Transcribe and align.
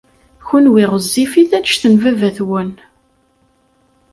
Kenwi 0.47 0.83
ɣezzifit 0.91 1.51
anect 1.57 1.83
n 1.91 1.93
baba-twen. 2.01 2.71